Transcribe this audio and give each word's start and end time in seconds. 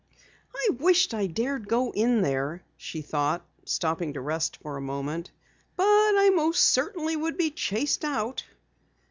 "I 0.55 0.69
wish 0.79 1.13
I 1.13 1.27
dared 1.27 1.67
go 1.67 1.91
in 1.91 2.23
there," 2.23 2.63
she 2.75 3.03
thought, 3.03 3.45
stopping 3.65 4.13
to 4.13 4.19
rest 4.21 4.57
for 4.63 4.75
a 4.75 4.81
moment. 4.81 5.29
"But 5.75 5.83
I 5.85 6.31
most 6.33 6.65
certainly 6.65 7.15
would 7.15 7.37
be 7.37 7.51
chased 7.51 8.03
out." 8.03 8.43